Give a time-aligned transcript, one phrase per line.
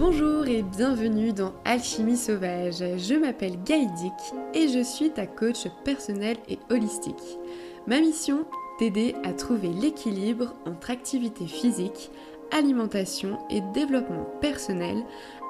[0.00, 2.78] Bonjour et bienvenue dans Alchimie Sauvage.
[2.78, 4.14] Je m'appelle Gaïdic
[4.54, 7.38] et je suis ta coach personnelle et holistique.
[7.86, 8.46] Ma mission
[8.78, 12.10] T'aider à trouver l'équilibre entre activité physique,
[12.50, 15.04] alimentation et développement personnel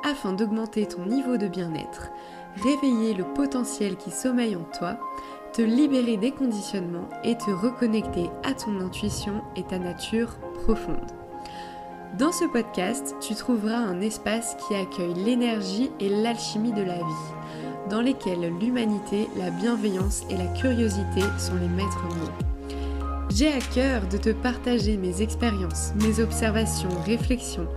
[0.05, 2.11] afin d'augmenter ton niveau de bien-être,
[2.57, 4.99] réveiller le potentiel qui sommeille en toi,
[5.53, 11.20] te libérer des conditionnements et te reconnecter à ton intuition et ta nature profonde.
[12.19, 17.89] Dans ce podcast, tu trouveras un espace qui accueille l'énergie et l'alchimie de la vie,
[17.89, 23.27] dans lesquels l'humanité, la bienveillance et la curiosité sont les maîtres mots.
[23.31, 27.69] J'ai à cœur de te partager mes expériences, mes observations, réflexions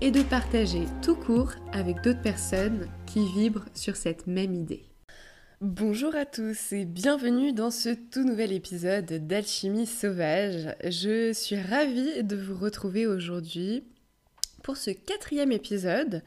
[0.00, 4.84] et de partager tout court avec d'autres personnes qui vibrent sur cette même idée.
[5.62, 10.76] Bonjour à tous et bienvenue dans ce tout nouvel épisode d'Alchimie sauvage.
[10.84, 13.82] Je suis ravie de vous retrouver aujourd'hui
[14.62, 16.22] pour ce quatrième épisode.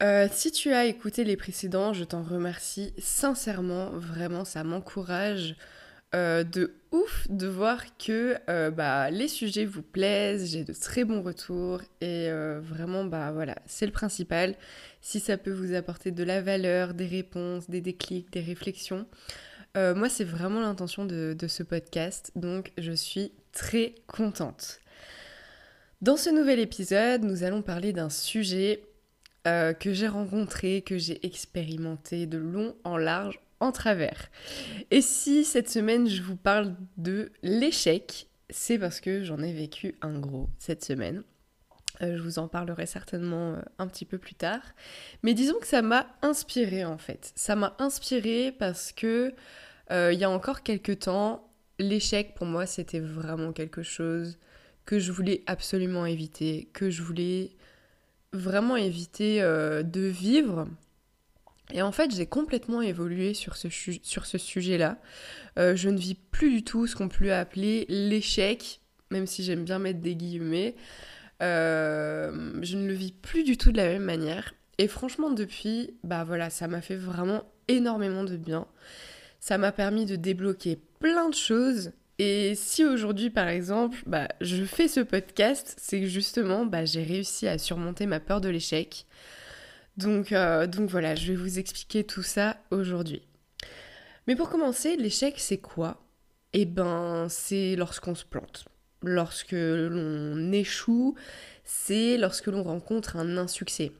[0.00, 5.56] Euh, si tu as écouté les précédents, je t'en remercie sincèrement, vraiment ça m'encourage
[6.14, 11.04] euh, de ouf de voir que euh, bah, les sujets vous plaisent, j'ai de très
[11.04, 14.54] bons retours et vraiment bah voilà, c'est le principal.
[15.00, 19.06] Si ça peut vous apporter de la valeur, des réponses, des déclics, des réflexions,
[19.74, 24.80] moi c'est vraiment l'intention de ce podcast, donc je suis très contente.
[26.00, 28.82] Dans ce nouvel épisode, nous allons parler d'un sujet
[29.44, 34.30] que j'ai rencontré, que j'ai expérimenté de long en large en travers.
[34.90, 39.96] Et si cette semaine je vous parle de l'échec, c'est parce que j'en ai vécu
[40.02, 41.22] un gros cette semaine.
[42.02, 44.60] Euh, je vous en parlerai certainement euh, un petit peu plus tard.
[45.22, 47.32] Mais disons que ça m'a inspiré en fait.
[47.34, 49.34] Ça m'a inspiré parce que
[49.90, 51.48] euh, il y a encore quelques temps,
[51.78, 54.38] l'échec pour moi c'était vraiment quelque chose
[54.84, 57.50] que je voulais absolument éviter, que je voulais
[58.32, 60.68] vraiment éviter de vivre
[61.72, 63.68] et en fait, j'ai complètement évolué sur ce,
[64.02, 64.98] sur ce sujet-là.
[65.58, 69.64] Euh, je ne vis plus du tout ce qu'on peut appeler l'échec, même si j'aime
[69.64, 70.76] bien mettre des guillemets.
[71.42, 74.54] Euh, je ne le vis plus du tout de la même manière.
[74.78, 78.66] Et franchement, depuis, bah voilà, ça m'a fait vraiment énormément de bien.
[79.40, 81.92] Ça m'a permis de débloquer plein de choses.
[82.18, 87.02] Et si aujourd'hui, par exemple, bah, je fais ce podcast, c'est que justement, bah, j'ai
[87.02, 89.06] réussi à surmonter ma peur de l'échec.
[89.96, 93.22] Donc, euh, donc voilà, je vais vous expliquer tout ça aujourd'hui.
[94.26, 96.02] Mais pour commencer, l'échec, c'est quoi?
[96.52, 98.66] Eh ben, c'est lorsqu'on se plante.
[99.02, 101.14] Lorsque l'on échoue,
[101.64, 103.92] c'est lorsque l'on rencontre un insuccès.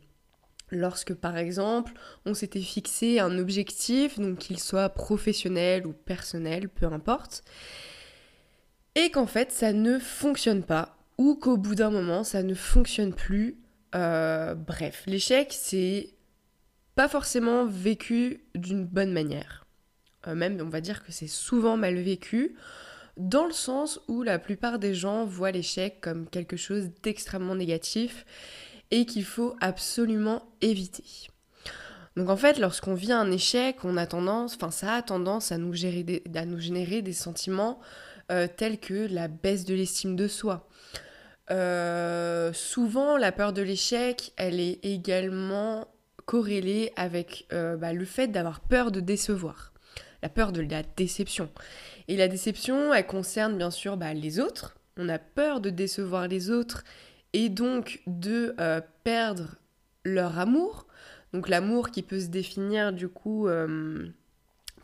[0.71, 1.93] Lorsque, par exemple,
[2.25, 7.45] on s'était fixé un objectif, donc qu'il soit professionnel ou personnel, peu importe,
[8.97, 13.15] et qu'en fait, ça ne fonctionne pas, ou qu'au bout d'un moment, ça ne fonctionne
[13.15, 13.59] plus
[13.97, 16.11] euh, bref, l'échec, c'est
[16.95, 19.67] pas forcément vécu d'une bonne manière.
[20.27, 22.57] Euh, même, on va dire que c'est souvent mal vécu,
[23.17, 28.27] dans le sens où la plupart des gens voient l'échec comme quelque chose d'extrêmement négatif
[28.91, 31.29] et qu'il faut absolument éviter.
[32.17, 35.59] Donc en fait, lorsqu'on vit un échec, on a tendance, enfin ça a tendance à
[35.59, 37.79] nous, générer des sentiments
[38.33, 40.69] euh, tels que la baisse de l'estime de soi,
[41.51, 45.89] euh, souvent, la peur de l'échec, elle est également
[46.25, 49.73] corrélée avec euh, bah, le fait d'avoir peur de décevoir,
[50.23, 51.49] la peur de la déception.
[52.09, 54.77] Et la déception, elle concerne bien sûr bah, les autres.
[54.97, 56.83] On a peur de décevoir les autres
[57.33, 59.57] et donc de euh, perdre
[60.05, 60.87] leur amour.
[61.33, 63.49] Donc l'amour qui peut se définir du coup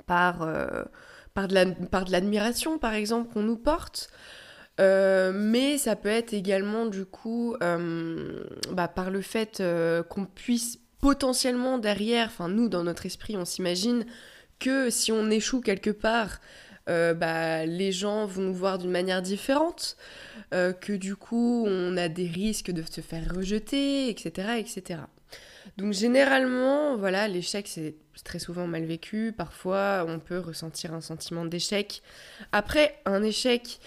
[0.07, 0.47] par,
[1.33, 4.11] par de l'admiration par exemple qu'on nous porte.
[4.81, 10.25] Euh, mais ça peut être également du coup euh, bah, par le fait euh, qu'on
[10.25, 14.07] puisse potentiellement derrière, nous dans notre esprit on s'imagine
[14.59, 16.41] que si on échoue quelque part,
[16.87, 19.97] bah, les gens vont nous voir d'une manière différente,
[20.53, 24.59] que du coup on a des risques de se faire rejeter, etc.
[24.59, 25.01] etc.
[25.77, 27.95] Donc généralement, voilà, l'échec c'est
[28.25, 29.33] très souvent mal vécu.
[29.37, 32.03] Parfois, on peut ressentir un sentiment d'échec.
[32.53, 33.81] Après, un échec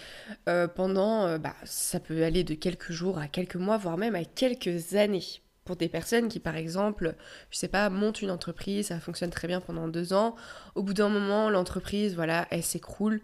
[0.48, 4.14] euh, pendant, euh, bah, ça peut aller de quelques jours à quelques mois, voire même
[4.14, 5.40] à quelques années.
[5.64, 7.16] Pour des personnes qui, par exemple,
[7.50, 10.36] je sais pas, montent une entreprise, ça fonctionne très bien pendant deux ans.
[10.76, 13.20] Au bout d'un moment, l'entreprise, voilà, elle s'écroule.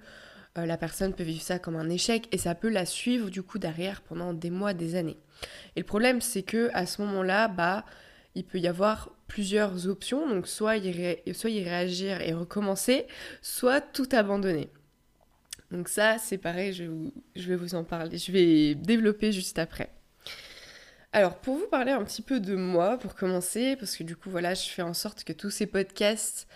[0.59, 3.43] Euh, la personne peut vivre ça comme un échec et ça peut la suivre du
[3.43, 5.19] coup derrière pendant des mois, des années.
[5.77, 7.85] Et le problème, c'est que à ce moment-là, bah
[8.35, 10.91] il peut y avoir plusieurs options, donc soit y,
[11.63, 13.07] réagir et recommencer,
[13.41, 14.71] soit tout abandonner.
[15.71, 16.85] Donc ça, c'est pareil, je,
[17.35, 19.91] je, vais vous en parler, je vais développer juste après.
[21.15, 24.31] Alors, pour vous parler un petit peu de moi, pour commencer, parce que du coup,
[24.31, 26.49] voilà, je fais en sorte que tous ces podcasts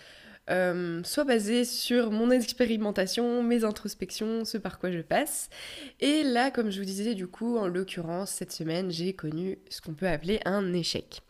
[0.49, 5.49] euh, soient basés sur mon expérimentation, mes introspections, ce par quoi je passe.
[5.99, 9.81] Et là, comme je vous disais, du coup, en l'occurrence, cette semaine, j'ai connu ce
[9.81, 11.21] qu'on peut appeler un échec.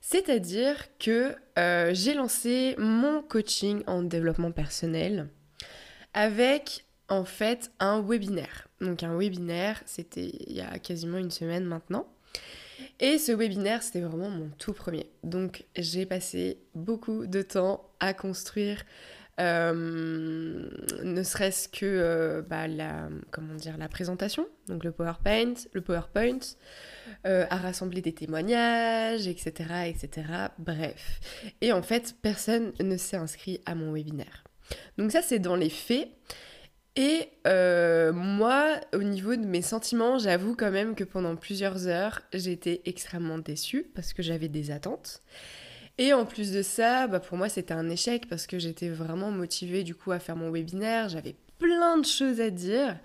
[0.00, 5.28] C'est-à-dire que euh, j'ai lancé mon coaching en développement personnel
[6.14, 8.68] avec en fait un webinaire.
[8.80, 12.08] Donc un webinaire, c'était il y a quasiment une semaine maintenant.
[13.00, 15.10] Et ce webinaire, c'était vraiment mon tout premier.
[15.24, 18.84] Donc j'ai passé beaucoup de temps à construire
[19.40, 20.68] euh,
[21.02, 26.40] ne serait-ce que euh, bah, la, comment dire, la présentation, donc le PowerPoint, le PowerPoint
[27.26, 29.52] euh, à rassembler des témoignages, etc.,
[29.86, 30.26] etc.
[30.58, 31.20] Bref.
[31.62, 34.44] Et en fait, personne ne s'est inscrit à mon webinaire.
[34.98, 36.08] Donc ça, c'est dans les faits.
[36.96, 42.82] Et moi, au niveau de mes sentiments, j'avoue quand même que pendant plusieurs heures, j'étais
[42.84, 45.22] extrêmement déçue parce que j'avais des attentes.
[45.98, 49.30] Et en plus de ça, bah pour moi c'était un échec parce que j'étais vraiment
[49.30, 52.96] motivée du coup à faire mon webinaire, j'avais plein de choses à dire.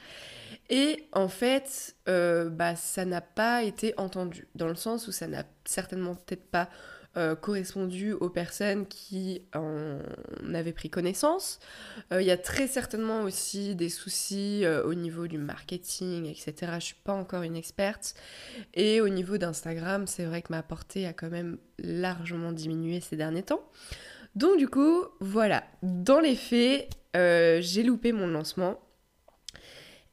[0.69, 5.27] Et en fait, euh, bah, ça n'a pas été entendu, dans le sens où ça
[5.27, 6.69] n'a certainement peut-être pas
[7.17, 9.99] euh, correspondu aux personnes qui en
[10.53, 11.59] avaient pris connaissance.
[12.11, 16.53] Euh, il y a très certainement aussi des soucis euh, au niveau du marketing, etc.
[16.61, 18.15] Je ne suis pas encore une experte.
[18.73, 23.15] Et au niveau d'Instagram, c'est vrai que ma portée a quand même largement diminué ces
[23.15, 23.63] derniers temps.
[24.35, 28.81] Donc du coup, voilà, dans les faits, j'ai loupé mon lancement.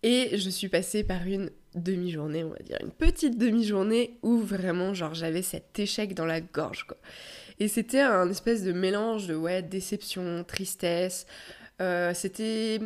[0.04, 4.94] Et je suis passée par une demi-journée, on va dire, une petite demi-journée où vraiment,
[4.94, 6.96] genre, j'avais cet échec dans la gorge, quoi.
[7.58, 11.26] Et c'était un espèce de mélange de, ouais, déception, tristesse.
[11.80, 12.80] Euh, c'était.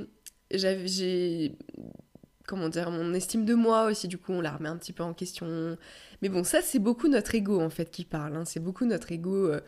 [0.51, 0.87] J'avais.
[0.87, 1.57] J'ai.
[2.47, 5.03] Comment dire, mon estime de moi aussi, du coup, on la remet un petit peu
[5.03, 5.77] en question.
[6.23, 8.37] Mais bon, ça, c'est beaucoup notre ego, en fait, qui parle.
[8.37, 8.45] Hein.
[8.45, 9.49] C'est beaucoup notre ego.
[9.49, 9.61] Euh,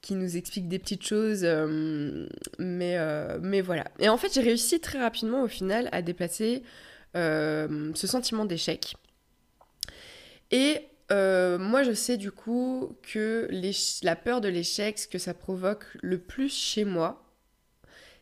[0.00, 2.26] qui nous explique des petites choses, euh,
[2.58, 2.98] mais,
[3.40, 3.84] mais voilà.
[4.00, 6.64] Et en fait, j'ai réussi très rapidement au final à déplacer
[7.14, 8.94] ce sentiment d'échec.
[10.50, 13.48] Et euh, moi, je sais du coup que
[14.02, 17.24] la peur de l'échec, ce que ça provoque le plus chez moi,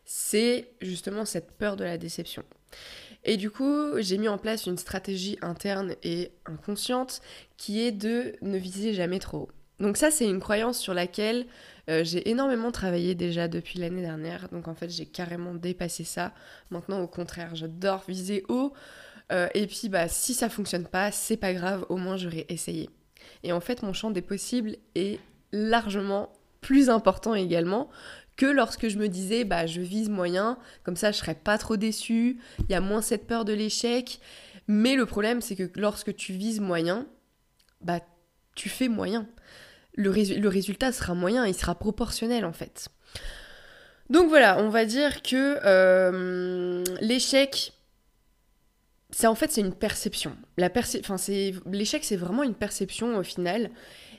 [0.05, 2.43] c'est justement cette peur de la déception.
[3.25, 7.21] Et du coup, j'ai mis en place une stratégie interne et inconsciente
[7.57, 9.51] qui est de ne viser jamais trop haut.
[9.79, 11.47] Donc ça, c'est une croyance sur laquelle
[11.91, 14.49] euh, j'ai énormément travaillé déjà depuis l'année dernière.
[14.51, 16.33] Donc en fait, j'ai carrément dépassé ça.
[16.71, 18.73] Maintenant, au contraire, j'adore viser haut.
[19.33, 22.91] Euh, et puis, bah, si ça fonctionne pas, c'est pas grave, au moins j'aurais essayé.
[23.43, 25.19] Et en fait, mon champ des possibles est
[25.53, 27.91] largement plus important également
[28.37, 31.77] que lorsque je me disais bah je vise moyen, comme ça je serais pas trop
[31.77, 34.21] déçue, il y a moins cette peur de l'échec.
[34.67, 37.07] Mais le problème c'est que lorsque tu vises moyen,
[37.83, 38.01] bah
[38.55, 39.27] tu fais moyen
[40.01, 42.89] le, résultat sera moyen, il sera proportionnel en fait.
[44.09, 47.73] Donc voilà, on va dire que euh, l'échec,
[49.11, 50.37] c'est en fait c'est une perception.
[50.57, 50.71] La
[51.67, 53.71] l'échec c'est vraiment une perception au final.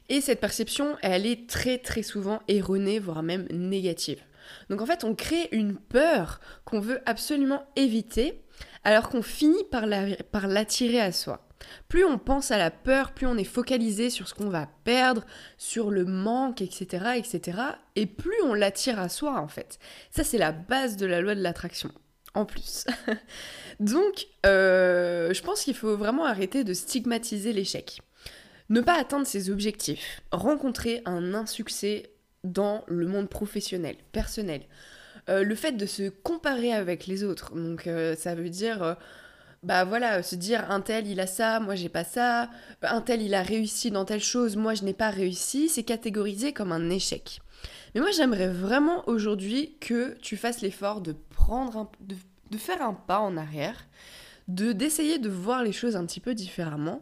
[0.10, 4.22] Et cette perception, elle est très très souvent erronée, voire même négative.
[4.70, 8.42] Donc en fait, on crée une peur qu'on veut absolument éviter,
[8.84, 11.48] alors qu'on finit par l'attirer à soi.
[11.88, 15.26] Plus on pense à la peur, plus on est focalisé sur ce qu'on va perdre,
[15.58, 17.60] sur le manque, etc., etc.,
[17.96, 19.80] et plus on l'attire à soi, en fait.
[20.10, 21.92] Ça, c'est la base de la loi de l'attraction,
[22.34, 22.86] en plus.
[23.80, 28.02] Donc, euh, je pense qu'il faut vraiment arrêter de stigmatiser l'échec.
[28.70, 32.12] Ne pas atteindre ses objectifs, rencontrer un insuccès
[32.44, 34.62] dans le monde professionnel, personnel.
[35.30, 38.98] Euh, le fait de se comparer avec les autres, donc euh, ça veut dire
[39.64, 42.50] bah voilà, se dire un tel il a ça, moi j'ai pas ça,
[42.82, 46.52] un tel il a réussi dans telle chose, moi je n'ai pas réussi, c'est catégorisé
[46.52, 47.42] comme un échec.
[47.94, 52.94] Mais moi j'aimerais vraiment aujourd'hui que tu fasses l'effort de prendre un, de, faire un
[52.94, 53.86] pas en arrière,
[54.48, 57.02] de d'essayer de voir les choses un petit peu différemment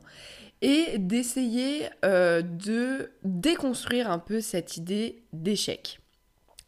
[0.62, 6.00] et d'essayer euh, de déconstruire un peu cette idée d'échec.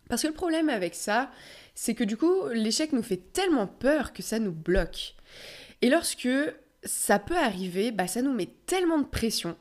[0.07, 1.31] Parce que le problème avec ça,
[1.75, 5.15] c'est que du coup, l'échec nous fait tellement peur que ça nous bloque.
[5.81, 6.29] Et lorsque
[6.83, 9.57] ça peut arriver, bah, ça nous met tellement de pression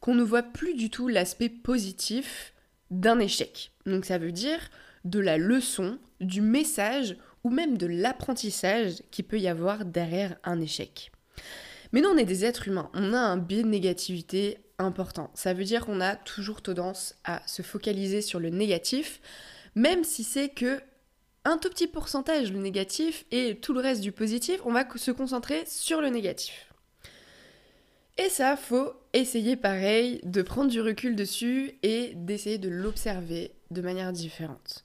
[0.00, 2.54] qu'on ne voit plus du tout l'aspect positif
[2.90, 3.72] d'un échec.
[3.86, 4.70] Donc ça veut dire
[5.04, 10.60] de la leçon, du message ou même de l'apprentissage qui peut y avoir derrière un
[10.60, 11.10] échec.
[11.92, 15.30] Mais nous, on est des êtres humains, on a un biais de négativité important.
[15.34, 19.20] Ça veut dire qu'on a toujours tendance à se focaliser sur le négatif,
[19.74, 20.80] même si c'est que
[21.44, 25.10] un tout petit pourcentage le négatif et tout le reste du positif, on va se
[25.10, 26.72] concentrer sur le négatif.
[28.18, 33.80] Et ça, faut essayer pareil de prendre du recul dessus et d'essayer de l'observer de
[33.80, 34.84] manière différente.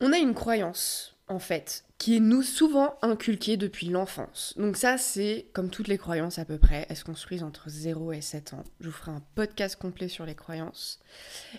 [0.00, 4.52] On a une croyance, en fait, qui est nous souvent inculquée depuis l'enfance.
[4.56, 8.12] Donc ça, c'est comme toutes les croyances à peu près, elles se construisent entre 0
[8.12, 8.64] et 7 ans.
[8.80, 10.98] Je vous ferai un podcast complet sur les croyances.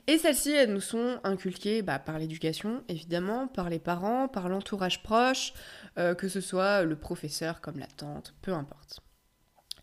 [0.08, 5.04] Et celles-ci, elles nous sont inculquées bah, par l'éducation, évidemment, par les parents, par l'entourage
[5.04, 5.54] proche,
[5.98, 9.00] euh, que ce soit le professeur comme la tante, peu importe.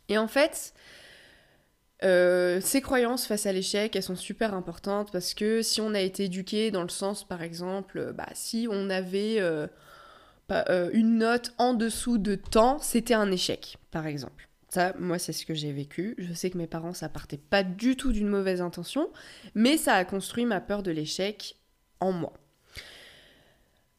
[0.09, 0.75] Et en fait,
[2.05, 6.01] euh, ces croyances face à l'échec, elles sont super importantes parce que si on a
[6.01, 9.67] été éduqué dans le sens, par exemple, bah, si on avait euh,
[10.53, 14.49] euh, une note en dessous de temps, c'était un échec, par exemple.
[14.69, 16.15] Ça, moi, c'est ce que j'ai vécu.
[16.17, 19.11] Je sais que mes parents, ça partait pas du tout d'une mauvaise intention,
[19.55, 21.57] mais ça a construit ma peur de l'échec
[22.01, 22.33] en moi.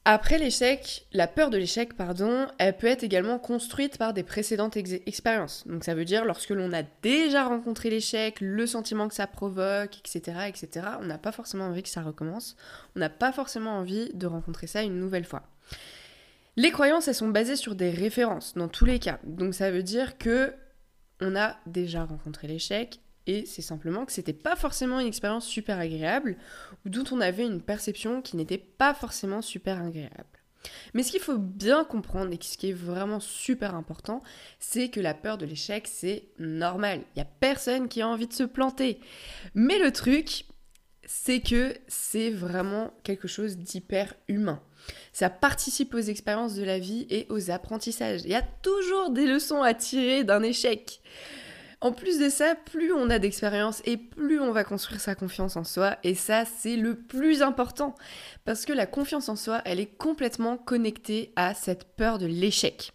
[0.06, 4.76] Après l'échec, la peur de l'échec, pardon, elle peut être également construite par des précédentes
[4.76, 5.66] expériences.
[5.66, 9.98] Donc ça veut dire lorsque l'on a déjà rencontré l'échec, le sentiment que ça provoque,
[10.00, 12.58] etc., etc., on n'a pas forcément envie que ça recommence.
[12.98, 15.44] On n'a pas forcément envie de rencontrer ça une nouvelle fois.
[16.56, 19.20] Les croyances, elles sont basées sur des références dans tous les cas.
[19.24, 20.54] Donc ça veut dire que
[21.20, 25.80] on a déjà rencontré l'échec et c'est simplement que c'était pas forcément une expérience super
[25.80, 26.36] agréable
[26.86, 30.26] ou dont on avait une perception qui n'était pas forcément super agréable.
[30.94, 34.22] Mais ce qu'il faut bien comprendre et ce qui est vraiment super important,
[34.60, 37.02] c'est que la peur de l'échec, c'est normal.
[37.16, 39.00] Il n'y a personne qui a envie de se planter.
[39.56, 40.46] Mais le truc,
[41.06, 44.62] c'est que c'est vraiment quelque chose d'hyper humain.
[45.12, 48.22] Ça participe aux expériences de la vie et aux apprentissages.
[48.24, 51.02] Il y a toujours des leçons à tirer d'un échec.
[51.84, 55.58] En plus de ça, plus on a d'expérience et plus on va construire sa confiance
[55.58, 55.98] en soi.
[56.06, 57.94] Et ça, c'est le plus important.
[58.46, 62.94] Parce que la confiance en soi, elle est complètement connectée à cette peur de l'échec.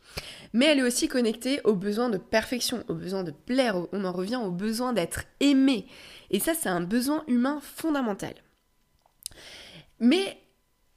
[0.55, 3.77] Mais elle est aussi connectée au besoin de perfection, au besoin de plaire.
[3.93, 5.87] On en revient au besoin d'être aimé.
[6.31, 8.35] Et ça, c'est un besoin humain fondamental.
[10.01, 10.39] Mais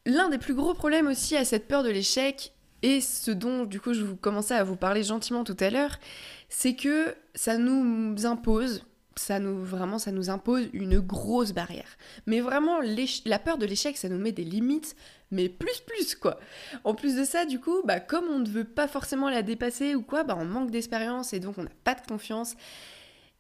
[0.06, 3.80] l'un des plus gros problèmes aussi à cette peur de l'échec, et ce dont du
[3.80, 6.00] coup je vous commençais à vous parler gentiment tout à l'heure,
[6.50, 8.86] c'est que ça nous impose,
[9.16, 11.98] ça nous vraiment ça nous impose une grosse barrière.
[12.26, 12.80] Mais vraiment
[13.26, 14.96] la peur de l'échec, ça nous met des limites,
[15.30, 16.40] mais plus plus quoi.
[16.84, 19.96] En plus de ça, du coup, bah comme on ne veut pas forcément la dépasser
[19.96, 22.56] ou quoi, bah on manque d'expérience et donc on n'a pas de confiance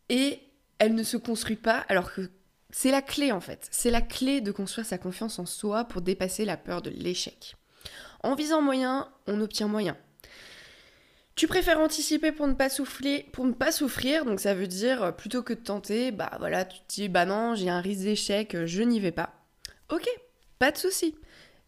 [0.10, 0.39] et
[0.82, 2.32] elle ne se construit pas alors que
[2.72, 3.68] c'est la clé en fait.
[3.70, 7.56] C'est la clé de construire sa confiance en soi pour dépasser la peur de l'échec.
[8.24, 9.96] En visant moyen, on obtient moyen.
[11.36, 15.04] Tu préfères anticiper pour ne pas souffler, pour ne pas souffrir, donc ça veut dire
[15.04, 18.02] euh, plutôt que de tenter, bah voilà, tu te dis bah non, j'ai un risque
[18.02, 19.36] d'échec, euh, je n'y vais pas.
[19.92, 20.10] Ok,
[20.58, 21.16] pas de souci.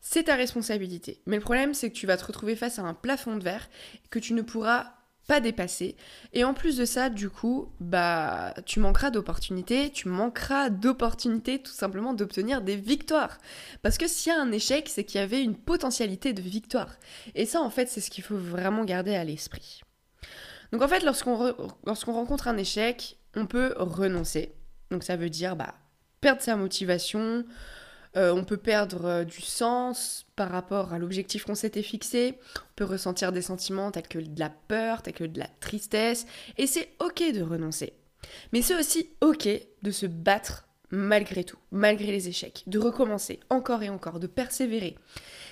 [0.01, 1.21] C'est ta responsabilité.
[1.27, 3.69] Mais le problème, c'est que tu vas te retrouver face à un plafond de verre
[4.09, 4.93] que tu ne pourras
[5.27, 5.95] pas dépasser.
[6.33, 11.71] Et en plus de ça, du coup, bah, tu manqueras d'opportunités, tu manqueras d'opportunités tout
[11.71, 13.37] simplement d'obtenir des victoires.
[13.81, 16.95] Parce que s'il y a un échec, c'est qu'il y avait une potentialité de victoire.
[17.35, 19.81] Et ça, en fait, c'est ce qu'il faut vraiment garder à l'esprit.
[20.71, 24.53] Donc en fait, lorsqu'on rencontre un échec, on peut renoncer.
[24.91, 25.75] Donc ça veut dire bah,
[26.19, 27.45] perdre sa motivation,
[28.15, 32.37] euh, on peut perdre euh, du sens par rapport à l'objectif qu'on s'était fixé.
[32.57, 36.25] On peut ressentir des sentiments tels que de la peur, tels que de la tristesse.
[36.57, 37.93] Et c'est ok de renoncer.
[38.51, 39.49] Mais c'est aussi ok
[39.81, 44.95] de se battre malgré tout, malgré les échecs, de recommencer encore et encore, de persévérer.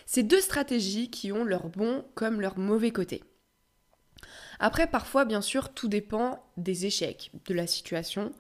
[0.06, 3.24] C'est deux stratégies qui ont leur bon comme leur mauvais côté.
[4.60, 8.32] Après, parfois, bien sûr, tout dépend des échecs, de la situation.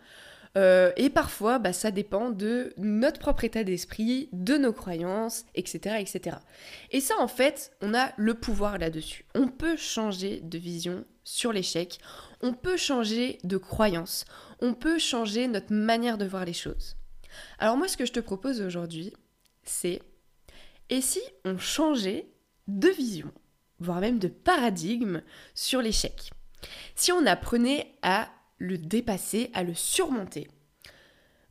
[0.57, 5.95] Euh, et parfois, bah, ça dépend de notre propre état d'esprit, de nos croyances, etc.,
[5.99, 6.37] etc.
[6.91, 9.25] Et ça, en fait, on a le pouvoir là-dessus.
[9.33, 11.99] On peut changer de vision sur l'échec,
[12.41, 14.25] on peut changer de croyance,
[14.59, 16.97] on peut changer notre manière de voir les choses.
[17.59, 19.13] Alors moi, ce que je te propose aujourd'hui,
[19.63, 20.01] c'est
[20.89, 22.27] et si on changeait
[22.67, 23.31] de vision,
[23.79, 25.21] voire même de paradigme
[25.55, 26.31] sur l'échec?
[26.95, 28.29] Si on apprenait à
[28.61, 30.47] le dépasser, à le surmonter,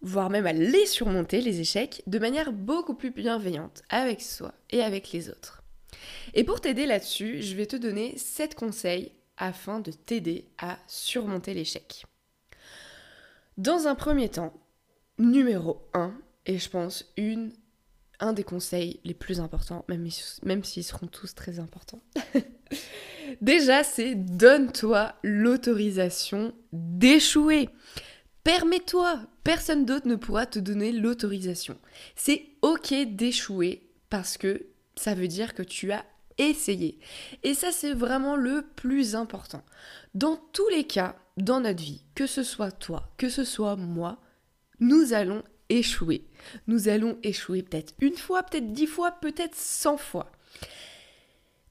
[0.00, 4.83] voire même à les surmonter, les échecs, de manière beaucoup plus bienveillante avec soi et
[4.83, 5.64] avec les autres.
[6.35, 11.52] Et pour t'aider là-dessus, je vais te donner 7 conseils afin de t'aider à surmonter
[11.52, 12.07] l'échec.
[13.59, 14.55] Dans un premier temps,
[15.19, 16.14] numéro 1,
[16.47, 17.52] et je pense une,
[18.21, 20.09] un des conseils les plus importants, même,
[20.45, 22.02] même s'ils seront tous très importants,
[23.41, 27.69] Déjà, c'est donne-toi l'autorisation d'échouer.
[28.45, 31.79] Permets-toi, personne d'autre ne pourra te donner l'autorisation.
[32.17, 36.05] C'est ok d'échouer parce que ça veut dire que tu as
[36.39, 36.99] essayer.
[37.43, 39.62] Et ça, c'est vraiment le plus important.
[40.15, 44.19] Dans tous les cas, dans notre vie, que ce soit toi, que ce soit moi,
[44.81, 46.27] nous allons échouer.
[46.67, 50.33] Nous allons échouer peut-être une fois, peut-être dix fois, peut-être cent fois.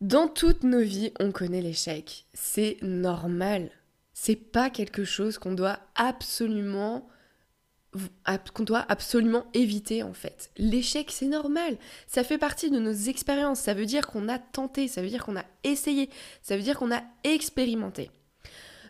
[0.01, 2.25] Dans toutes nos vies, on connaît l'échec.
[2.33, 3.69] C'est normal.
[4.13, 7.07] C'est pas quelque chose qu'on doit absolument
[8.53, 10.51] qu'on doit absolument éviter en fait.
[10.57, 11.77] L'échec, c'est normal.
[12.05, 13.61] Ça fait partie de nos expériences.
[13.61, 16.09] Ça veut dire qu'on a tenté, ça veut dire qu'on a essayé,
[16.43, 18.11] ça veut dire qu'on a expérimenté.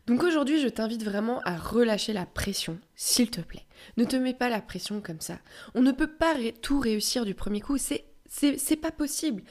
[0.05, 3.65] Donc aujourd'hui, je t'invite vraiment à relâcher la pression, s'il te plaît.
[3.95, 5.39] Ne te mets pas la pression comme ça.
[5.75, 9.43] On ne peut pas tout réussir du premier coup, c'est c'est pas possible.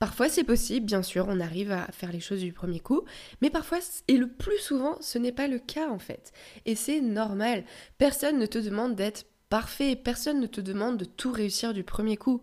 [0.00, 3.04] Parfois c'est possible, bien sûr, on arrive à faire les choses du premier coup,
[3.40, 3.78] mais parfois,
[4.08, 6.32] et le plus souvent, ce n'est pas le cas en fait.
[6.66, 7.62] Et c'est normal.
[7.98, 12.16] Personne ne te demande d'être parfait, personne ne te demande de tout réussir du premier
[12.16, 12.42] coup.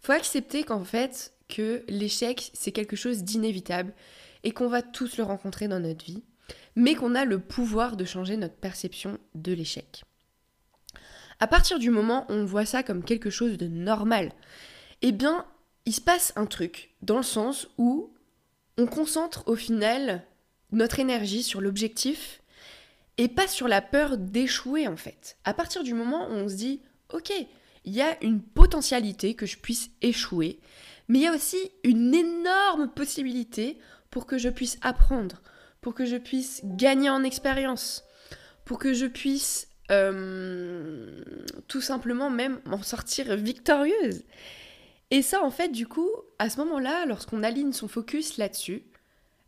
[0.00, 3.94] Faut accepter qu'en fait, que l'échec, c'est quelque chose d'inévitable
[4.44, 6.22] et qu'on va tous le rencontrer dans notre vie
[6.76, 10.04] mais qu'on a le pouvoir de changer notre perception de l'échec.
[11.40, 14.32] À partir du moment où on voit ça comme quelque chose de normal,
[15.02, 15.46] eh bien,
[15.86, 18.12] il se passe un truc, dans le sens où
[18.76, 20.24] on concentre au final
[20.72, 22.42] notre énergie sur l'objectif
[23.18, 25.38] et pas sur la peur d'échouer en fait.
[25.44, 27.32] À partir du moment où on se dit, ok,
[27.84, 30.58] il y a une potentialité que je puisse échouer,
[31.08, 33.78] mais il y a aussi une énorme possibilité
[34.10, 35.40] pour que je puisse apprendre,
[35.80, 38.04] pour que je puisse gagner en expérience,
[38.64, 41.22] pour que je puisse euh,
[41.68, 44.24] tout simplement même m'en sortir victorieuse.
[45.10, 48.82] Et ça, en fait, du coup, à ce moment-là, lorsqu'on aligne son focus là-dessus,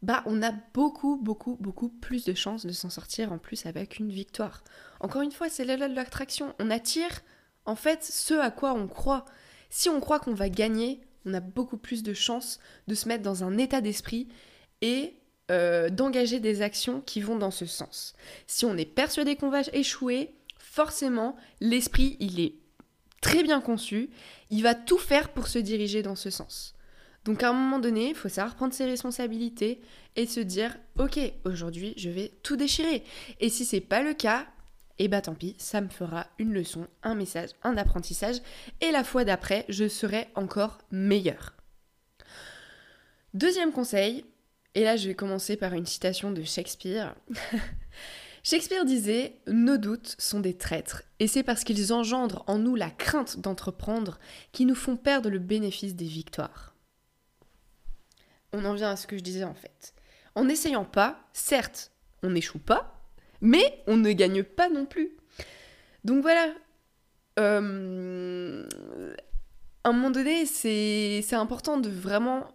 [0.03, 3.99] bah, on a beaucoup, beaucoup, beaucoup plus de chances de s'en sortir en plus avec
[3.99, 4.63] une victoire.
[5.01, 6.55] Encore une fois, c'est la loi de l'attraction.
[6.61, 7.21] On attire,
[7.65, 9.25] en fait, ce à quoi on croit.
[9.71, 13.25] Si on croit qu'on va gagner, on a beaucoup plus de chances de se mettre
[13.25, 14.29] dans un état d'esprit
[14.81, 15.15] et
[15.51, 18.15] euh, d'engager des actions qui vont dans ce sens.
[18.47, 22.55] Si on est persuadé qu'on va échouer, forcément, l'esprit, il est
[23.21, 24.11] très bien conçu,
[24.51, 26.75] il va tout faire pour se diriger dans ce sens.
[27.25, 29.81] Donc à un moment donné, il faut savoir prendre ses responsabilités
[30.17, 33.03] et se dire OK, aujourd'hui, je vais tout déchirer.
[33.41, 34.47] Et si c'est pas le cas,
[34.99, 38.37] eh bah tant pis, ça me fera une leçon, un message, un apprentissage
[38.81, 41.55] et la fois d'après, je serai encore meilleur.
[43.35, 44.25] Deuxième conseil,
[44.75, 47.15] et là, je vais commencer par une citation de Shakespeare.
[48.51, 52.89] Shakespeare disait Nos doutes sont des traîtres, et c'est parce qu'ils engendrent en nous la
[52.89, 54.19] crainte d'entreprendre
[54.53, 56.75] qui nous font perdre le bénéfice des victoires.
[58.55, 59.93] On en vient à ce que je disais en fait.
[60.35, 62.99] En n'essayant pas, certes, on n'échoue pas,
[63.43, 65.11] mais on ne gagne pas non plus.
[66.05, 66.47] Donc voilà.
[67.39, 68.67] Euh,
[69.85, 72.49] à un moment donné, c'est important de vraiment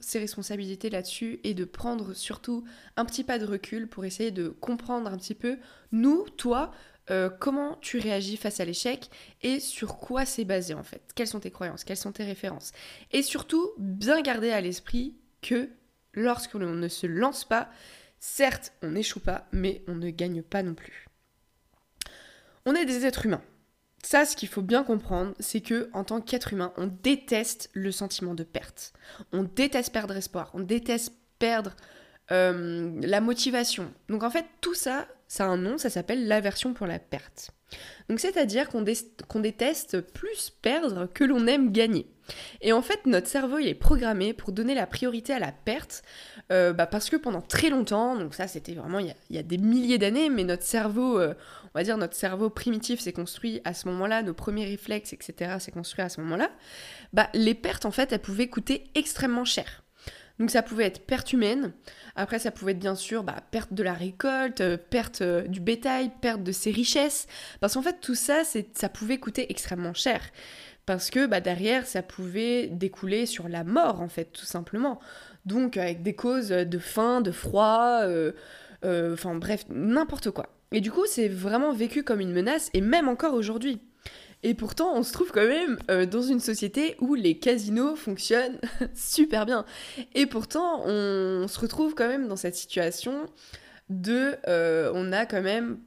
[0.00, 2.64] ses responsabilités là-dessus et de prendre surtout
[2.96, 5.58] un petit pas de recul pour essayer de comprendre un petit peu,
[5.92, 6.72] nous, toi,
[7.10, 9.10] euh, comment tu réagis face à l'échec
[9.42, 11.02] et sur quoi c'est basé en fait.
[11.14, 12.72] Quelles sont tes croyances, quelles sont tes références?
[13.12, 15.68] Et surtout, bien garder à l'esprit que
[16.14, 17.70] lorsqu'on ne se lance pas,
[18.18, 21.06] certes, on n'échoue pas, mais on ne gagne pas non plus.
[22.66, 23.42] On est des êtres humains.
[24.04, 27.90] Ça, ce qu'il faut bien comprendre, c'est que en tant qu'être humain, on déteste le
[27.90, 28.92] sentiment de perte.
[29.32, 30.50] On déteste perdre espoir.
[30.52, 31.74] On déteste perdre
[32.30, 33.90] euh, la motivation.
[34.10, 37.50] Donc en fait, tout ça, ça a un nom, ça s'appelle l'aversion pour la perte.
[38.08, 42.06] Donc c'est-à-dire qu'on déteste plus perdre que l'on aime gagner.
[42.60, 46.02] Et en fait, notre cerveau, il est programmé pour donner la priorité à la perte,
[46.52, 49.58] euh, bah, parce que pendant très longtemps, donc ça c'était vraiment il y, a, des
[49.58, 51.34] milliers d'années, mais notre cerveau, euh,
[51.82, 55.56] dire notre cerveau primitif s'est construit à ce moment-là, nos premiers réflexes, etc.
[55.58, 56.50] s'est construit à ce moment-là,
[57.12, 59.83] bah, les pertes en fait, elles pouvaient coûter extrêmement cher.
[60.38, 61.72] Donc ça pouvait être perte humaine,
[62.16, 66.10] après ça pouvait être bien sûr bah, perte de la récolte, euh, perte du bétail,
[66.20, 67.28] perte de ses richesses,
[67.60, 70.20] parce qu'en fait tout ça, ça pouvait coûter extrêmement cher
[70.86, 75.00] parce que bah, derrière ça pouvait découler sur la mort en fait tout simplement.
[75.46, 78.32] Donc avec des causes de faim, de froid, euh,
[78.84, 80.48] euh, enfin bref, n'importe quoi.
[80.72, 83.80] Et du coup c'est vraiment vécu comme une menace et même encore aujourd'hui.
[84.44, 88.60] Et pourtant on se trouve quand même euh, dans une société où les casinos fonctionnent
[88.94, 89.64] super bien.
[90.14, 93.26] Et pourtant on se retrouve quand même dans cette situation
[93.88, 94.36] de
[94.94, 95.78] on a quand même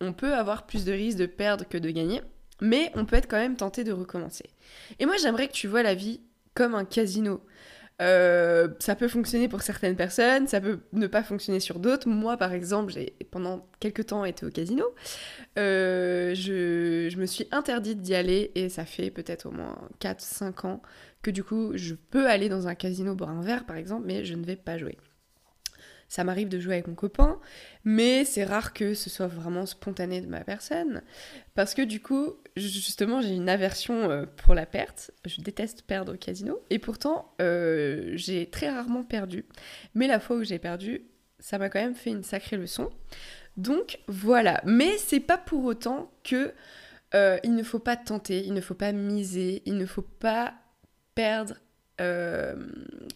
[0.00, 2.22] on peut avoir plus de risques de perdre que de gagner.
[2.60, 4.50] Mais on peut être quand même tenté de recommencer.
[4.98, 6.20] Et moi, j'aimerais que tu vois la vie
[6.54, 7.40] comme un casino.
[8.00, 12.08] Euh, ça peut fonctionner pour certaines personnes, ça peut ne pas fonctionner sur d'autres.
[12.08, 14.84] Moi, par exemple, j'ai pendant quelques temps été au casino.
[15.58, 20.66] Euh, je, je, me suis interdite d'y aller et ça fait peut-être au moins 4-5
[20.66, 20.82] ans
[21.22, 24.24] que du coup, je peux aller dans un casino boire un verre, par exemple, mais
[24.24, 24.96] je ne vais pas jouer.
[26.08, 27.38] Ça m'arrive de jouer avec mon copain,
[27.84, 31.02] mais c'est rare que ce soit vraiment spontané de ma personne.
[31.54, 35.10] Parce que du coup, justement, j'ai une aversion euh, pour la perte.
[35.26, 36.60] Je déteste perdre au casino.
[36.70, 39.44] Et pourtant, euh, j'ai très rarement perdu.
[39.94, 41.02] Mais la fois où j'ai perdu,
[41.40, 42.88] ça m'a quand même fait une sacrée leçon.
[43.58, 44.62] Donc voilà.
[44.64, 46.54] Mais c'est pas pour autant que
[47.14, 50.54] euh, il ne faut pas tenter, il ne faut pas miser, il ne faut pas
[51.14, 51.54] perdre.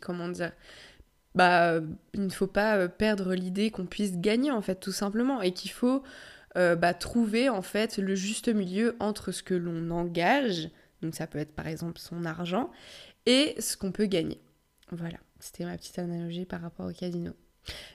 [0.01, 0.53] comment dire
[1.35, 1.81] bah,
[2.15, 5.53] il ne faut pas euh, perdre l'idée qu'on puisse gagner en fait tout simplement et
[5.53, 6.03] qu'il faut
[6.57, 11.27] euh, bah, trouver en fait le juste milieu entre ce que l'on engage, donc ça
[11.27, 12.71] peut être par exemple son argent,
[13.27, 14.41] et ce qu'on peut gagner.
[14.91, 17.33] Voilà, c'était ma petite analogie par rapport au casino.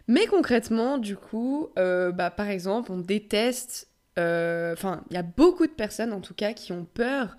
[0.08, 5.68] Mais concrètement, du coup, euh, bah, par exemple, on déteste, enfin, il y a beaucoup
[5.68, 7.38] de personnes en tout cas qui ont peur,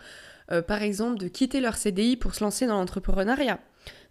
[0.69, 3.59] par exemple, de quitter leur CDI pour se lancer dans l'entrepreneuriat.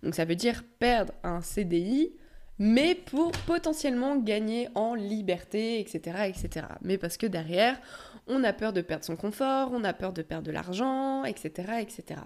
[0.03, 2.12] Donc ça veut dire perdre un CDI,
[2.60, 6.65] mais pour potentiellement gagner en liberté, etc., etc.
[6.81, 7.79] Mais parce que derrière,
[8.27, 11.51] on a peur de perdre son confort, on a peur de perdre de l'argent, etc.,
[11.81, 12.21] etc.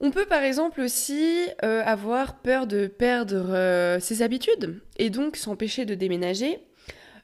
[0.00, 5.36] On peut par exemple aussi euh, avoir peur de perdre euh, ses habitudes et donc
[5.36, 6.58] s'empêcher de déménager.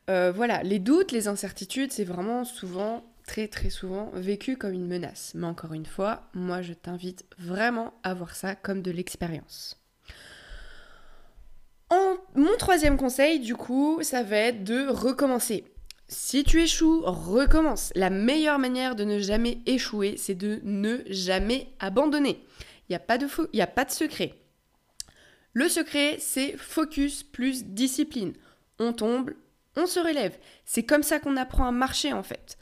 [0.09, 3.05] Euh, voilà, les doutes, les incertitudes, c'est vraiment souvent
[3.49, 5.33] très souvent vécu comme une menace.
[5.35, 9.77] Mais encore une fois, moi je t'invite vraiment à voir ça comme de l'expérience.
[11.91, 12.17] En...
[12.35, 15.65] Mon troisième conseil, du coup, ça va être de recommencer.
[16.09, 17.93] Si tu échoues, recommence.
[17.95, 22.45] La meilleure manière de ne jamais échouer, c'est de ne jamais abandonner.
[22.89, 24.35] Il n'y a, a pas de secret.
[25.53, 28.35] Le secret, c'est focus plus discipline.
[28.79, 29.33] On tombe,
[29.77, 30.37] on se relève.
[30.65, 32.57] C'est comme ça qu'on apprend à marcher en fait.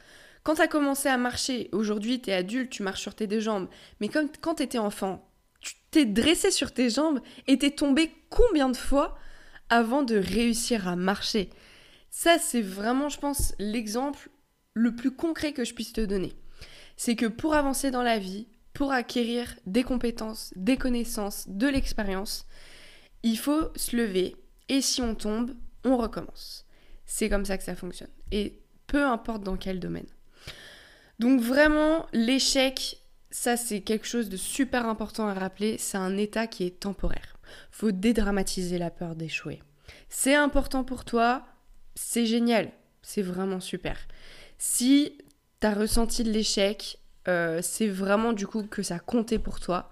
[0.48, 3.38] Quand tu as commencé à marcher, aujourd'hui tu es adulte, tu marches sur tes deux
[3.38, 3.68] jambes,
[4.00, 5.30] mais quand tu étais enfant,
[5.60, 9.18] tu t'es dressé sur tes jambes et t'es tombé combien de fois
[9.68, 11.50] avant de réussir à marcher?
[12.08, 14.30] Ça, c'est vraiment, je pense, l'exemple
[14.72, 16.32] le plus concret que je puisse te donner.
[16.96, 22.46] C'est que pour avancer dans la vie, pour acquérir des compétences, des connaissances, de l'expérience,
[23.22, 24.34] il faut se lever
[24.70, 26.64] et si on tombe, on recommence.
[27.04, 28.08] C'est comme ça que ça fonctionne.
[28.32, 30.06] Et peu importe dans quel domaine.
[31.18, 36.46] Donc vraiment, l'échec, ça c'est quelque chose de super important à rappeler, c'est un état
[36.46, 37.38] qui est temporaire.
[37.70, 39.62] Faut dédramatiser la peur d'échouer.
[40.08, 41.44] C'est important pour toi,
[41.94, 42.70] c'est génial,
[43.02, 43.98] c'est vraiment super.
[44.58, 45.18] Si
[45.60, 49.90] t'as ressenti de l'échec, euh, c'est vraiment du coup que ça comptait pour toi.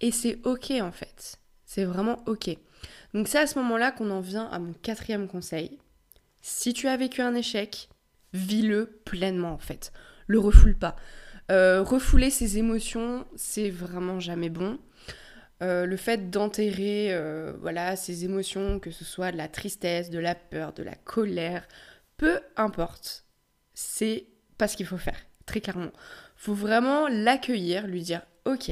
[0.00, 1.38] Et c'est ok en fait.
[1.64, 2.50] C'est vraiment ok.
[3.14, 5.78] Donc c'est à ce moment-là qu'on en vient à mon quatrième conseil.
[6.42, 7.88] Si tu as vécu un échec,
[8.32, 9.92] vis-le pleinement en fait
[10.26, 10.96] le refoule pas.
[11.50, 14.78] Euh, refouler ses émotions, c'est vraiment jamais bon.
[15.62, 20.18] Euh, le fait d'enterrer euh, voilà ses émotions, que ce soit de la tristesse, de
[20.18, 21.66] la peur, de la colère,
[22.16, 23.24] peu importe,
[23.72, 24.26] c'est
[24.58, 25.92] pas ce qu'il faut faire, très clairement.
[26.36, 28.70] Faut vraiment l'accueillir, lui dire ok,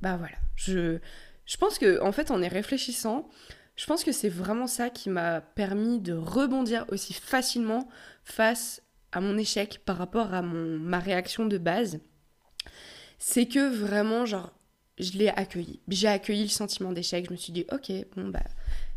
[0.00, 0.98] bah voilà, je,
[1.46, 3.28] je pense que en fait en y réfléchissant,
[3.76, 7.88] je pense que c'est vraiment ça qui m'a permis de rebondir aussi facilement
[8.24, 8.82] face
[9.14, 12.00] à mon échec par rapport à mon, ma réaction de base,
[13.18, 14.52] c'est que vraiment, genre,
[14.98, 15.80] je l'ai accueilli.
[15.88, 17.26] J'ai accueilli le sentiment d'échec.
[17.26, 18.42] Je me suis dit, ok, bon, bah,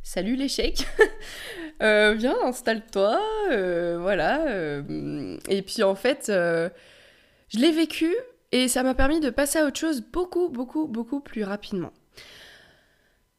[0.04, 0.86] salut l'échec.
[1.84, 3.22] euh, viens, installe-toi.
[3.52, 4.48] Euh, voilà.
[4.48, 6.70] Euh, et puis, en fait, je
[7.60, 8.14] l'ai vécu
[8.52, 11.92] et ça m'a permis de passer à autre chose beaucoup, beaucoup, beaucoup plus rapidement.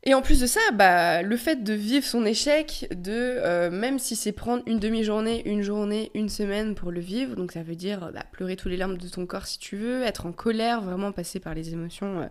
[0.05, 3.99] Et en plus de ça, bah, le fait de vivre son échec, de euh, même
[3.99, 7.75] si c'est prendre une demi-journée, une journée, une semaine pour le vivre, donc ça veut
[7.75, 10.83] dire bah, pleurer tous les larmes de ton corps si tu veux, être en colère,
[10.83, 12.27] vraiment passer par les émotions euh,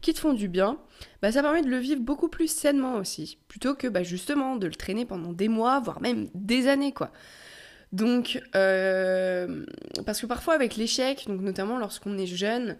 [0.00, 0.78] qui te font du bien,
[1.20, 4.66] bah, ça permet de le vivre beaucoup plus sainement aussi, plutôt que bah, justement de
[4.66, 7.12] le traîner pendant des mois, voire même des années quoi.
[7.92, 9.66] Donc, euh,
[10.06, 12.78] parce que parfois avec l'échec, donc notamment lorsqu'on est jeune,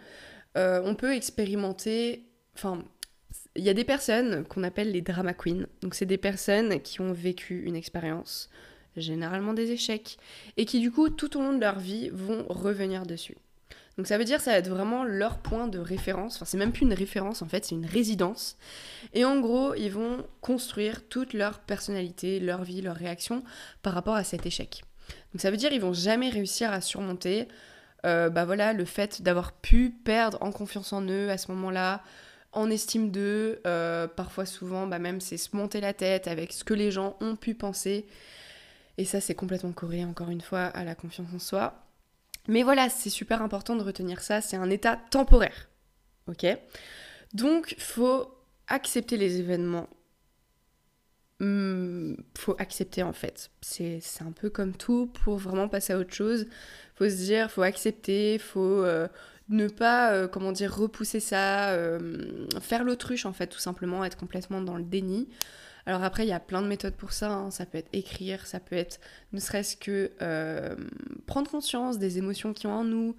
[0.57, 2.83] on peut expérimenter, enfin
[3.61, 5.67] il y a des personnes qu'on appelle les drama queens.
[5.83, 8.49] Donc c'est des personnes qui ont vécu une expérience,
[8.97, 10.17] généralement des échecs,
[10.57, 13.37] et qui du coup tout au long de leur vie vont revenir dessus.
[13.99, 16.37] Donc ça veut dire ça va être vraiment leur point de référence.
[16.37, 18.57] Enfin c'est même plus une référence en fait, c'est une résidence.
[19.13, 23.45] Et en gros ils vont construire toute leur personnalité, leur vie, leur réaction
[23.83, 24.85] par rapport à cet échec.
[25.35, 27.47] Donc ça veut dire ils vont jamais réussir à surmonter,
[28.07, 32.03] euh, bah le fait d'avoir pu perdre en confiance en eux à ce moment-là,
[32.53, 36.65] en estime d'eux, euh, parfois souvent bah même c'est se monter la tête avec ce
[36.65, 38.07] que les gens ont pu penser.
[38.99, 41.87] Et ça c'est complètement corrélé encore une fois à la confiance en soi.
[42.49, 45.69] Mais voilà, c'est super important de retenir ça, c'est un état temporaire.
[46.27, 46.47] Ok?
[47.35, 48.35] Donc faut
[48.69, 49.89] accepter les événements.
[51.41, 53.51] Hmm, faut accepter en fait.
[53.63, 56.47] C'est un peu comme tout pour vraiment passer à autre chose.
[56.97, 59.09] Faut se dire, faut accepter, faut euh,
[59.51, 64.17] ne pas, euh, comment dire, repousser ça, euh, faire l'autruche en fait, tout simplement, être
[64.17, 65.29] complètement dans le déni.
[65.87, 67.33] Alors après, il y a plein de méthodes pour ça.
[67.33, 67.51] Hein.
[67.51, 69.01] Ça peut être écrire, ça peut être
[69.33, 70.77] ne serait-ce que euh,
[71.27, 73.17] prendre conscience des émotions qui ont en nous,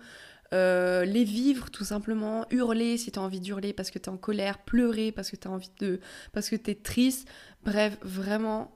[0.53, 4.17] les vivre tout simplement, hurler si tu as envie d'hurler parce que tu es en
[4.17, 5.99] colère, pleurer parce que tu as envie de.
[6.33, 7.27] parce que tu es triste.
[7.63, 8.75] Bref, vraiment,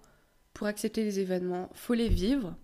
[0.54, 2.56] pour accepter les événements, faut les vivre.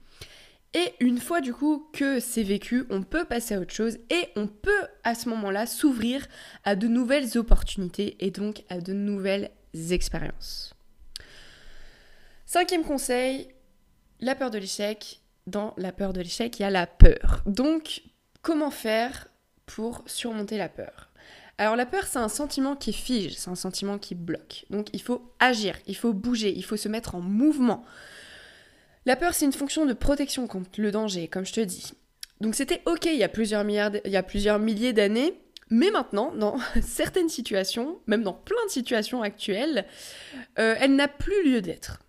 [0.73, 4.29] Et une fois du coup que c'est vécu, on peut passer à autre chose et
[4.35, 6.25] on peut à ce moment-là s'ouvrir
[6.63, 9.51] à de nouvelles opportunités et donc à de nouvelles
[9.89, 10.73] expériences.
[12.45, 13.49] Cinquième conseil,
[14.19, 15.19] la peur de l'échec.
[15.47, 17.41] Dans la peur de l'échec, il y a la peur.
[17.47, 18.03] Donc,
[18.43, 19.27] comment faire
[19.65, 21.09] pour surmonter la peur?
[21.57, 24.65] Alors la peur, c'est un sentiment qui fige, c'est un sentiment qui bloque.
[24.69, 27.83] Donc il faut agir, il faut bouger, il faut se mettre en mouvement.
[29.05, 31.93] La peur, c'est une fonction de protection contre le danger, comme je te dis.
[32.39, 33.63] Donc c'était ok il y a plusieurs,
[34.59, 39.85] milliers d'années, mais maintenant, dans certaines situations, même dans plein de situations actuelles,
[40.59, 41.99] euh, elle n'a plus lieu d'être.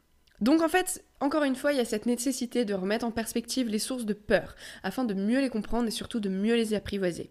[0.41, 3.69] Donc en fait, encore une fois, il y a cette nécessité de remettre en perspective
[3.69, 7.31] les sources de peur, afin de mieux les comprendre et surtout de mieux les apprivoiser.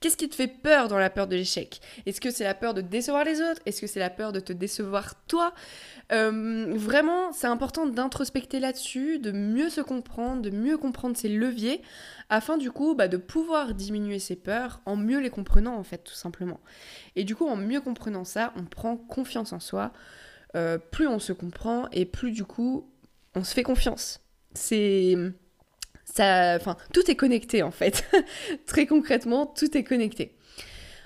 [0.00, 1.80] Qu'est-ce qui te fait peur dans la peur de l'échec?
[2.04, 3.60] Est-ce que c'est la peur de décevoir les autres?
[3.66, 5.54] Est-ce que c'est la peur de te décevoir toi?
[6.12, 11.82] Euh, Vraiment, c'est important d'introspecter là-dessus, de mieux se comprendre, de mieux comprendre ses leviers,
[12.28, 15.98] afin du coup bah, de pouvoir diminuer ses peurs en mieux les comprenant en fait,
[15.98, 16.60] tout simplement.
[17.14, 19.92] Et du coup, en mieux comprenant ça, on prend confiance en soi.
[20.54, 22.90] Euh, plus on se comprend et plus du coup,
[23.34, 24.20] on se fait confiance.
[24.54, 25.14] C'est
[26.10, 28.04] enfin, tout est connecté en fait.
[28.66, 30.36] Très concrètement, tout est connecté.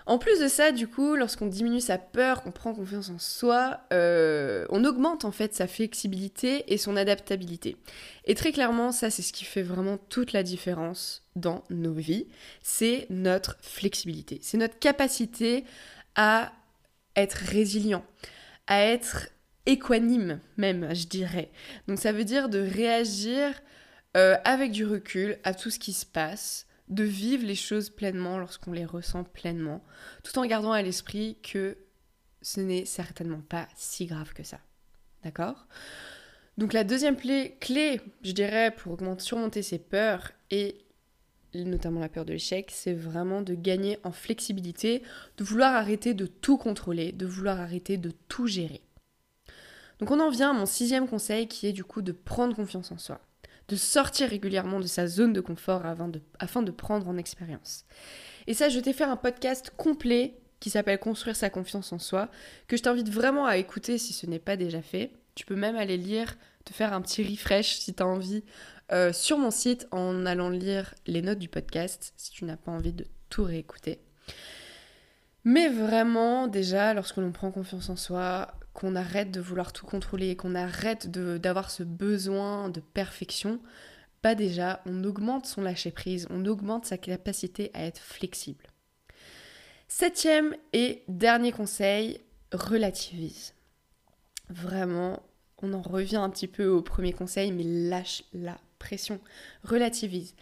[0.07, 3.81] En plus de ça, du coup, lorsqu'on diminue sa peur, qu'on prend confiance en soi,
[3.93, 7.77] euh, on augmente en fait sa flexibilité et son adaptabilité.
[8.25, 12.27] Et très clairement, ça c'est ce qui fait vraiment toute la différence dans nos vies,
[12.61, 15.65] c'est notre flexibilité, c'est notre capacité
[16.17, 16.51] à
[17.15, 18.05] être résilient,
[18.67, 19.29] à être
[19.67, 21.51] équanime même, je dirais.
[21.87, 23.53] Donc ça veut dire de réagir
[24.17, 28.39] euh, avec du recul à tout ce qui se passe, de vivre les choses pleinement
[28.39, 29.83] lorsqu'on les ressent pleinement,
[30.25, 31.79] tout en gardant à l'esprit que
[32.43, 34.59] ce n'est certainement pas si grave que ça.
[35.23, 35.67] D'accord?
[36.59, 40.85] Donc la deuxième clé, je dirais, pour surmonter ses peurs et
[41.55, 45.03] notamment la peur de l'échec, c'est vraiment de gagner en flexibilité,
[45.37, 48.83] de vouloir arrêter de tout contrôler, de vouloir arrêter de tout gérer.
[49.99, 52.91] Donc on en vient à mon sixième conseil qui est du coup de prendre confiance
[52.91, 53.21] en soi
[53.71, 57.85] de sortir régulièrement de sa zone de confort afin de, prendre en expérience.
[58.49, 62.29] Et ça, je t'ai fait un podcast complet qui s'appelle Construire sa confiance en soi,
[62.67, 65.13] que je t'invite vraiment à écouter si ce n'est pas déjà fait.
[65.37, 68.43] Tu peux même aller lire, te faire un petit refresh si tu as envie
[68.91, 72.73] euh, sur mon site en allant lire les notes du podcast si tu n'as pas
[72.73, 74.01] envie de tout réécouter.
[75.45, 80.37] Mais vraiment, déjà, lorsque l'on prend confiance en soi, qu'on arrête de vouloir tout contrôler,
[80.37, 83.61] qu'on arrête d'avoir ce besoin de perfection,
[84.23, 88.65] pas déjà, on augmente son lâcher-prise, on augmente sa capacité à être flexible.
[89.87, 92.21] Septième et dernier conseil,
[92.53, 93.53] relativise.
[94.49, 95.23] Vraiment,
[95.61, 99.21] on en revient un petit peu au premier conseil, mais lâche la pression,
[99.63, 100.35] relativise.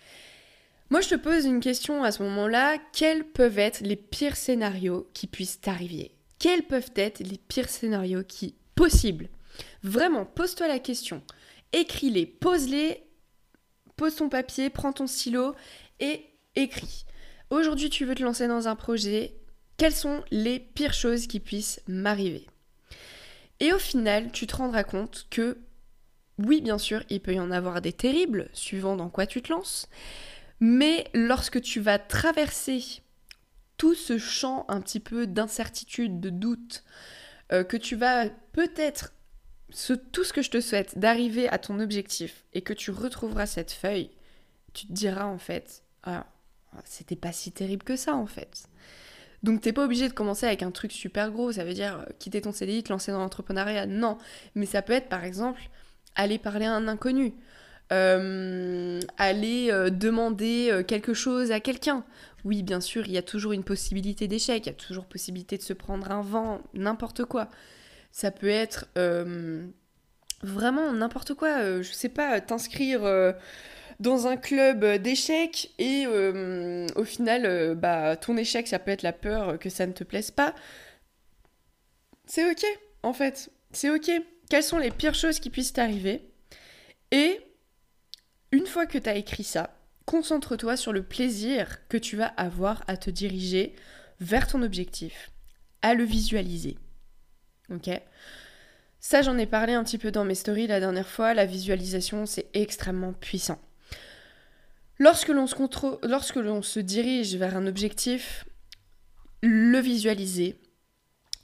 [0.90, 2.78] Moi, je te pose une question à ce moment-là.
[2.92, 6.12] Quels peuvent être les pires scénarios qui puissent t'arriver?
[6.38, 9.28] Quels peuvent être les pires scénarios qui possibles
[9.82, 11.22] Vraiment, pose-toi la question.
[11.72, 13.02] Écris-les, pose-les,
[13.96, 15.54] pose ton papier, prends ton stylo
[16.00, 16.24] et
[16.54, 17.04] écris.
[17.50, 19.34] Aujourd'hui, tu veux te lancer dans un projet.
[19.76, 22.46] Quelles sont les pires choses qui puissent m'arriver?
[23.60, 25.58] Et au final, tu te rendras compte que,
[26.38, 29.52] oui, bien sûr, il peut y en avoir des terribles, suivant dans quoi tu te
[29.52, 29.88] lances.
[30.60, 33.02] Mais lorsque tu vas traverser
[33.78, 36.84] tout ce champ un petit peu d'incertitude, de doute,
[37.52, 39.14] euh, que tu vas peut-être,
[40.12, 43.70] tout ce que je te souhaite, d'arriver à ton objectif et que tu retrouveras cette
[43.70, 44.10] feuille,
[44.74, 46.26] tu te diras en fait, ah,
[46.84, 48.68] c'était pas si terrible que ça en fait.
[49.44, 52.12] Donc t'es pas obligé de commencer avec un truc super gros, ça veut dire euh,
[52.18, 54.18] quitter ton CDI, te lancer dans l'entrepreneuriat, non.
[54.56, 55.60] Mais ça peut être par exemple
[56.16, 57.34] aller parler à un inconnu,
[57.92, 62.04] euh, aller demander quelque chose à quelqu'un,
[62.44, 65.56] Oui, bien sûr, il y a toujours une possibilité d'échec, il y a toujours possibilité
[65.56, 67.48] de se prendre un vent, n'importe quoi.
[68.12, 69.66] Ça peut être euh,
[70.42, 71.58] vraiment n'importe quoi.
[71.58, 73.32] Euh, je sais pas, t'inscrire euh,
[74.00, 79.58] dans un club d'échecs et au final, bah, ton échec, ça peut être la peur
[79.58, 80.54] que ça ne te plaise pas.
[82.26, 82.64] C'est ok,
[83.02, 83.50] en fait.
[83.72, 84.10] C'est ok.
[84.48, 86.22] Quelles sont les pires choses qui puissent t'arriver?
[87.10, 87.40] Et
[88.52, 89.77] une fois que tu as écrit ça,
[90.08, 93.76] concentre-toi sur le plaisir que tu vas avoir à te diriger
[94.20, 95.30] vers ton objectif,
[95.82, 96.78] à le visualiser.
[97.70, 97.90] Ok?
[99.00, 101.34] Ça, j'en ai parlé un petit peu dans mes stories la dernière fois.
[101.34, 103.60] La visualisation, c'est extrêmement puissant.
[104.98, 108.46] Lorsque l'on se, lorsque l'on se dirige vers un objectif,
[109.42, 110.58] le visualiser,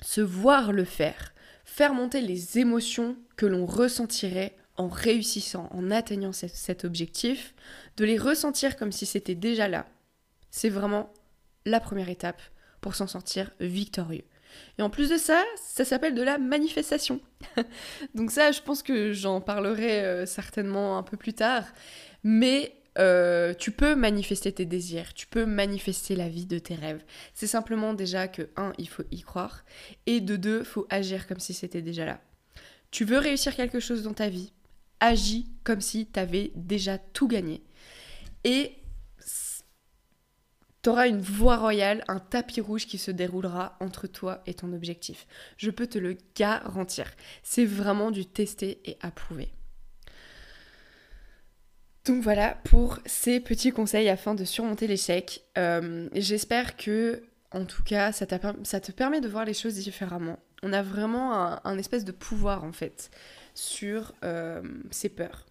[0.00, 1.34] se voir le faire,
[1.66, 7.54] faire monter les émotions que l'on ressentirait en réussissant, en atteignant cet objectif,
[7.96, 9.86] de les ressentir comme si c'était déjà là.
[10.50, 11.12] C'est vraiment
[11.64, 12.42] la première étape
[12.80, 14.24] pour s'en sortir victorieux.
[14.78, 17.20] Et en plus de ça, ça s'appelle de la manifestation.
[18.14, 21.64] Donc ça, je pense que j'en parlerai euh, certainement un peu plus tard.
[22.22, 27.02] Mais euh, tu peux manifester tes désirs, tu peux manifester la vie de tes rêves.
[27.32, 29.64] C'est simplement déjà que, un, il faut y croire,
[30.06, 32.20] et de deux, faut agir comme si c'était déjà là.
[32.90, 34.52] Tu veux réussir quelque chose dans ta vie,
[35.00, 37.62] agis comme si tu avais déjà tout gagné.
[38.44, 38.74] Et
[40.84, 44.72] tu auras une voie royale, un tapis rouge qui se déroulera entre toi et ton
[44.74, 45.26] objectif.
[45.56, 47.10] Je peux te le garantir.
[47.42, 49.48] C'est vraiment du tester et approuver.
[52.04, 55.42] Donc voilà pour ces petits conseils afin de surmonter l'échec.
[55.56, 58.26] Euh, j'espère que, en tout cas, ça,
[58.62, 60.38] ça, te permet de voir les choses différemment.
[60.62, 61.32] On a vraiment
[61.66, 63.10] un espèce de pouvoir en fait
[63.54, 65.46] sur euh, ses peurs.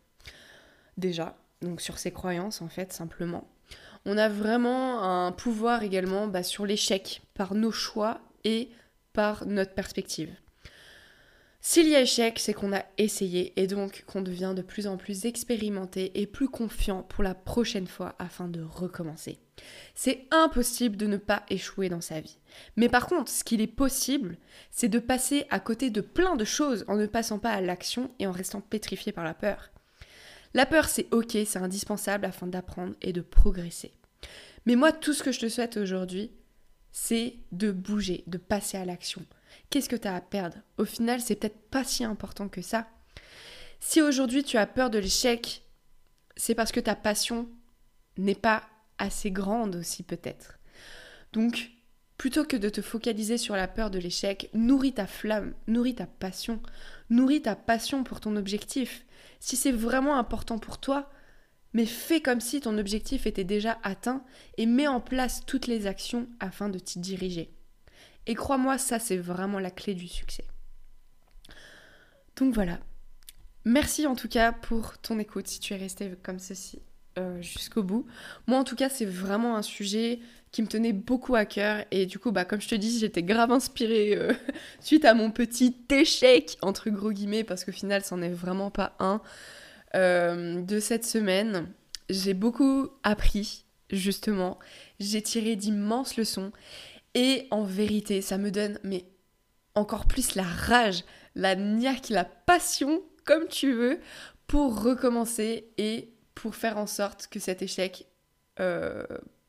[0.98, 3.50] Déjà, donc sur ses croyances en fait, simplement.
[4.06, 8.70] On a vraiment un pouvoir également bah, sur l'échec par nos choix et
[9.13, 10.36] par notre perspective.
[11.65, 14.97] S'il y a échec, c'est qu'on a essayé et donc qu'on devient de plus en
[14.97, 19.39] plus expérimenté et plus confiant pour la prochaine fois afin de recommencer.
[19.95, 22.38] C'est impossible de ne pas échouer dans sa vie.
[22.76, 24.38] Mais par contre, ce qu'il est possible,
[24.71, 28.12] c'est de passer à côté de plein de choses en ne passant pas à l'action
[28.19, 29.71] et en restant pétrifié par la peur.
[30.54, 33.93] La peur, c'est ok, c'est indispensable afin d'apprendre et de progresser.
[34.65, 36.30] Mais moi, tout ce que je te souhaite aujourd'hui,
[36.91, 39.26] c'est de bouger, de passer à l'action.
[39.73, 40.57] Qu'est-ce que tu as à perdre?
[40.77, 42.88] Au final, c'est peut-être pas si important que ça.
[43.79, 45.63] Si aujourd'hui tu as peur de l'échec,
[46.38, 47.49] c'est parce que ta passion
[48.19, 48.62] n'est pas
[48.99, 50.59] assez grande aussi peut-être.
[51.31, 51.71] Donc,
[52.19, 56.05] plutôt que de te focaliser sur la peur de l'échec, nourris ta flamme, nourris ta
[56.05, 56.62] passion,
[57.09, 59.07] nourris ta passion pour ton objectif.
[59.39, 61.09] Si c'est vraiment important pour toi,
[61.73, 64.23] mais fais comme si ton objectif était déjà atteint
[64.57, 67.51] et mets en place toutes les actions afin de t'y diriger.
[68.27, 70.45] Et crois-moi, ça c'est vraiment la clé du succès.
[72.36, 72.79] Donc voilà.
[73.65, 76.81] Merci en tout cas pour ton écoute si tu es resté comme ceci
[77.17, 78.05] euh, jusqu'au bout.
[78.47, 80.19] Moi en tout cas c'est vraiment un sujet
[80.51, 83.23] qui me tenait beaucoup à cœur et du coup bah comme je te dis j'étais
[83.23, 84.33] grave inspirée euh,
[84.81, 88.95] suite à mon petit échec entre gros guillemets parce qu'au final c'en est vraiment pas
[88.99, 89.21] un
[89.95, 91.69] euh, de cette semaine.
[92.09, 94.59] J'ai beaucoup appris justement,
[94.99, 96.51] j'ai tiré d'immenses leçons
[97.13, 99.06] et en vérité, ça me donne mais
[99.76, 101.04] encore plus la rage,
[101.36, 103.99] la niaque, la passion, comme tu veux,
[104.47, 108.08] pour recommencer et pour faire en sorte que cet échec,
[108.60, 109.06] euh,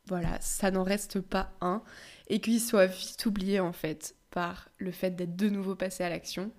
[0.06, 1.82] voilà, ça n'en reste pas un
[2.28, 6.08] et qu'il soit vite oublié en fait par le fait d'être de nouveau passé à
[6.08, 6.50] l'action.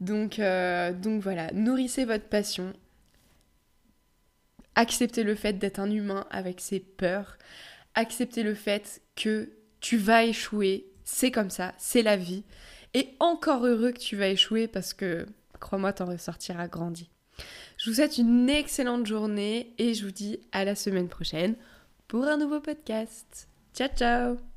[0.00, 2.72] Donc, euh, donc voilà, nourrissez votre passion,
[4.74, 7.36] acceptez le fait d'être un humain avec ses peurs,
[7.94, 12.44] acceptez le fait que tu vas échouer, c'est comme ça, c'est la vie.
[12.94, 15.26] Et encore heureux que tu vas échouer parce que,
[15.60, 17.10] crois-moi, t'en ressortiras grandi.
[17.76, 21.54] Je vous souhaite une excellente journée et je vous dis à la semaine prochaine
[22.08, 23.48] pour un nouveau podcast.
[23.74, 24.49] Ciao ciao